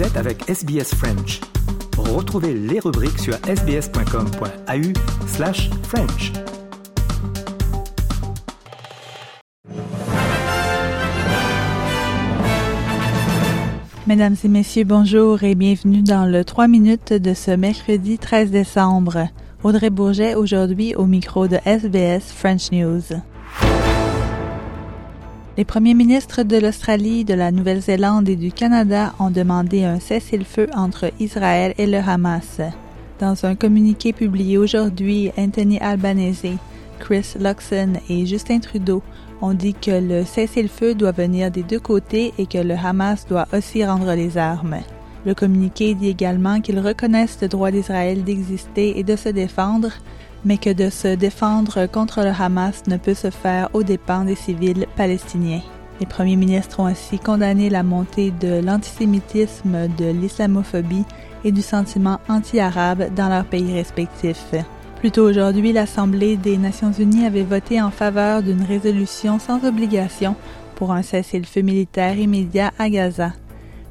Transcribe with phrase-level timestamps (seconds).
[0.00, 1.42] Vous êtes avec SBS French.
[1.98, 6.32] Retrouvez les rubriques sur sbs.com.au slash French.
[14.06, 19.28] Mesdames et messieurs, bonjour et bienvenue dans le 3 minutes de ce mercredi 13 décembre.
[19.62, 23.02] Audrey Bourget aujourd'hui au micro de SBS French News.
[25.60, 30.68] Les premiers ministres de l'Australie, de la Nouvelle-Zélande et du Canada ont demandé un cessez-le-feu
[30.74, 32.62] entre Israël et le Hamas.
[33.18, 36.56] Dans un communiqué publié aujourd'hui, Anthony Albanese,
[36.98, 39.02] Chris Luxon et Justin Trudeau
[39.42, 43.46] ont dit que le cessez-le-feu doit venir des deux côtés et que le Hamas doit
[43.52, 44.78] aussi rendre les armes.
[45.26, 49.90] Le communiqué dit également qu'ils reconnaissent le droit d'Israël d'exister et de se défendre,
[50.44, 54.34] mais que de se défendre contre le Hamas ne peut se faire aux dépens des
[54.34, 55.62] civils palestiniens.
[56.00, 61.04] Les premiers ministres ont ainsi condamné la montée de l'antisémitisme, de l'islamophobie
[61.44, 64.54] et du sentiment anti-arabe dans leurs pays respectifs.
[64.96, 70.36] Plus tôt aujourd'hui, l'Assemblée des Nations unies avait voté en faveur d'une résolution sans obligation
[70.74, 73.32] pour un cessez-le-feu militaire immédiat à Gaza.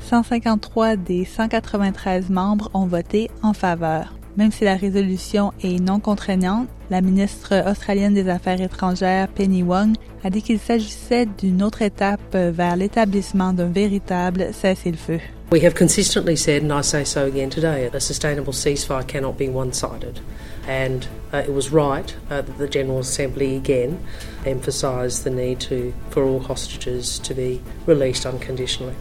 [0.00, 4.14] 153 des 193 membres ont voté en faveur.
[4.36, 9.94] Même si la résolution est non contraignante, la ministre australienne des Affaires étrangères Penny Wong
[10.24, 15.20] a dit qu'il s'agissait d'une autre étape vers l'établissement d'un véritable cessez-le-feu.
[15.52, 19.48] We have consistently said, and I say so again today, a sustainable ceasefire cannot be
[19.48, 20.20] one sided.
[20.66, 24.04] And uh, it was right uh, that the General Assembly again
[24.46, 28.96] emphasised the need to, for all hostages to be released unconditionally.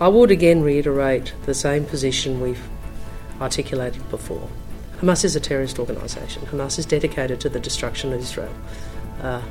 [0.00, 2.68] I would again reiterate the same position we've
[3.40, 4.48] articulated before.
[5.02, 6.42] Hamas is a terrorist organisation.
[6.46, 8.52] Hamas is dedicated to the destruction of Israel
[9.20, 9.42] uh,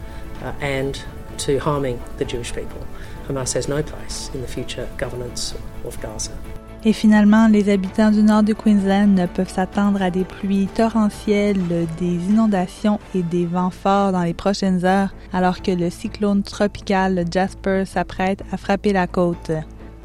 [0.42, 0.98] uh, and
[1.40, 2.88] to harming the Jewish people.
[3.28, 6.32] Hamas has no place in the future governance of Gaza.
[6.86, 11.60] Et finalement, les habitants du nord du Queensland peuvent s'attendre à des pluies torrentielles,
[12.00, 17.26] des inondations et des vents forts dans les prochaines heures, alors que le cyclone tropical
[17.30, 19.52] Jasper s'apprête à frapper la côte.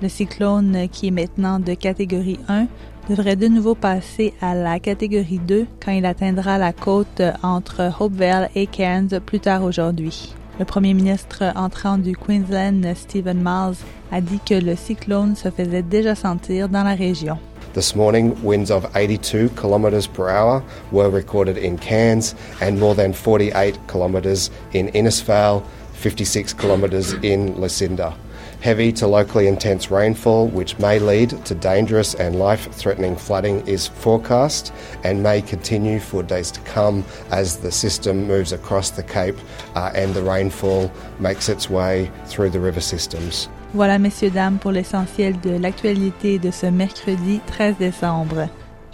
[0.03, 2.67] Le cyclone, qui est maintenant de catégorie 1,
[3.09, 8.51] devrait de nouveau passer à la catégorie 2 quand il atteindra la côte entre Hopevale
[8.55, 10.35] et Cairns plus tard aujourd'hui.
[10.59, 13.77] Le premier ministre entrant du Queensland, Stephen Miles,
[14.13, 17.39] a dit que le cyclone se faisait déjà sentir dans la région.
[17.73, 20.63] This morning, winds of 82 kilometres per hour
[20.93, 25.63] were recorded in Cairns and more than 48 kilometres in Innisfail,
[25.97, 28.15] 56 kilometres in Lucinda.
[28.61, 33.87] Heavy to locally intense rainfall, which may lead to dangerous and life threatening flooding, is
[33.87, 34.73] forecast
[35.05, 39.37] and may continue for days to come as the system moves across the Cape
[39.75, 40.91] uh, and the rainfall
[41.21, 43.49] makes its way through the river systems.
[43.75, 48.49] Voilà, messieurs, dames, pour l'essentiel de l'actualité de ce mercredi 13 décembre.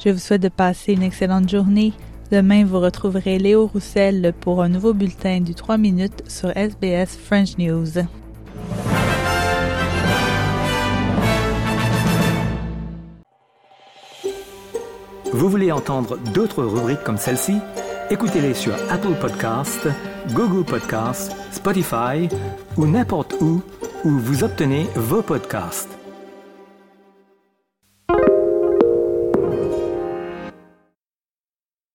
[0.05, 1.93] Je vous souhaite de passer une excellente journée.
[2.33, 7.59] Demain, vous retrouverez Léo Roussel pour un nouveau bulletin du 3 minutes sur SBS French
[7.59, 7.91] News.
[15.31, 17.59] Vous voulez entendre d'autres rubriques comme celle-ci?
[18.09, 19.89] Écoutez-les sur Apple Podcasts,
[20.33, 22.31] Google Podcasts, Spotify
[22.79, 23.61] ou n'importe où
[24.07, 26.02] où vous obtenez vos podcasts.